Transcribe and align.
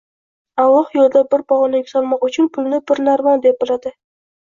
Alloh 0.63 0.95
yo'lida 0.99 1.23
bir 1.35 1.45
pog'ona 1.53 1.83
yuksalmoq 1.83 2.27
uchun 2.31 2.51
pulni 2.59 2.83
bir 2.91 3.07
narvon 3.13 3.49
deb 3.49 3.65
biladi 3.65 3.99